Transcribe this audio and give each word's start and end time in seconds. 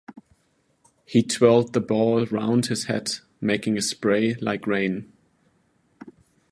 He 1.05 1.21
twirled 1.21 1.73
the 1.73 1.79
ball 1.79 2.25
round 2.25 2.65
his 2.65 2.85
head, 2.85 3.17
making 3.39 3.77
a 3.77 3.83
spray 3.83 4.33
like 4.41 4.65
rain. 4.65 5.13